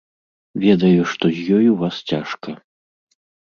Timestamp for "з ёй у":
1.37-1.77